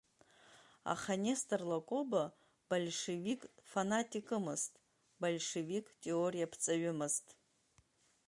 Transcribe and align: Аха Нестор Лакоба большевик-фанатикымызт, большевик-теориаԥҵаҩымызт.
Аха 0.93 1.13
Нестор 1.23 1.61
Лакоба 1.71 2.23
большевик-фанатикымызт, 2.69 4.73
большевик-теориаԥҵаҩымызт. 5.21 7.25